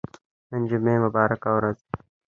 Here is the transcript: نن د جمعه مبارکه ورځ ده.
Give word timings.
نن 0.49 0.61
د 0.63 0.67
جمعه 0.71 0.97
مبارکه 1.05 1.49
ورځ 1.57 1.77
ده. 1.87 1.95